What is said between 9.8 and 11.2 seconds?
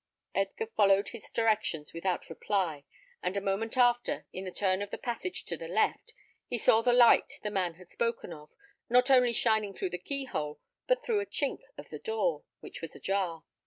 the keyhole, but through